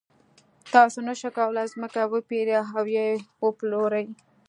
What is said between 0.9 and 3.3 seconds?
نشئ کولای ځمکه وپېرئ او یا یې